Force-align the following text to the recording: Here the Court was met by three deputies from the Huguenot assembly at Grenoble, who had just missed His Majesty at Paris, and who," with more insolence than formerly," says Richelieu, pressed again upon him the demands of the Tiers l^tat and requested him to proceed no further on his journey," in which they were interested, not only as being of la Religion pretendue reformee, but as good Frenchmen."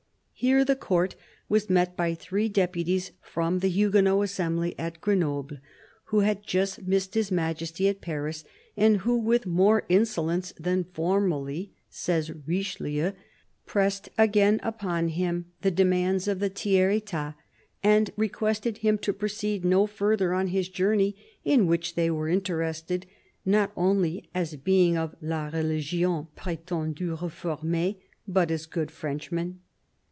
Here 0.33 0.65
the 0.65 0.75
Court 0.75 1.15
was 1.49 1.69
met 1.69 1.95
by 1.95 2.15
three 2.15 2.49
deputies 2.49 3.11
from 3.21 3.59
the 3.59 3.67
Huguenot 3.69 4.23
assembly 4.23 4.73
at 4.79 4.99
Grenoble, 4.99 5.57
who 6.05 6.21
had 6.21 6.41
just 6.41 6.81
missed 6.81 7.13
His 7.13 7.31
Majesty 7.31 7.87
at 7.87 8.01
Paris, 8.01 8.43
and 8.75 8.97
who," 9.01 9.19
with 9.19 9.45
more 9.45 9.85
insolence 9.87 10.51
than 10.59 10.83
formerly," 10.85 11.73
says 11.91 12.31
Richelieu, 12.31 13.11
pressed 13.67 14.09
again 14.17 14.59
upon 14.63 15.09
him 15.09 15.45
the 15.61 15.69
demands 15.69 16.27
of 16.27 16.39
the 16.39 16.49
Tiers 16.49 17.03
l^tat 17.03 17.35
and 17.83 18.09
requested 18.17 18.79
him 18.79 18.97
to 18.97 19.13
proceed 19.13 19.63
no 19.63 19.85
further 19.85 20.33
on 20.33 20.47
his 20.47 20.69
journey," 20.69 21.15
in 21.53 21.67
which 21.67 21.93
they 21.93 22.09
were 22.09 22.27
interested, 22.29 23.05
not 23.45 23.71
only 23.75 24.27
as 24.33 24.55
being 24.55 24.97
of 24.97 25.15
la 25.21 25.51
Religion 25.53 26.25
pretendue 26.35 27.15
reformee, 27.15 27.97
but 28.27 28.49
as 28.49 28.65
good 28.65 28.89
Frenchmen." 28.89 29.59